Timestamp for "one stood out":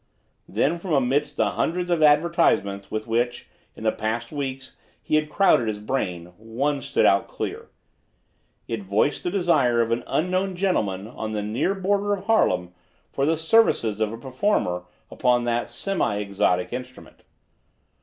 6.39-7.27